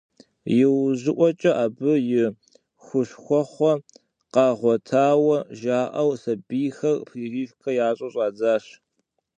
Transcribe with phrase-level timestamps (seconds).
[0.61, 2.23] Иужьыӏуэкӏэ абы и
[2.83, 3.73] хущхуэхъуэ
[4.33, 8.65] къагъуэтауэ жаӏэу сабийхэр прививкэ ящӏу щӏадзащ.